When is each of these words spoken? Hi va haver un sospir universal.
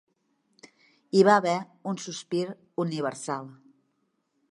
Hi 1.17 1.19
va 1.27 1.35
haver 1.41 1.53
un 1.91 1.99
sospir 2.05 2.41
universal. 2.85 3.53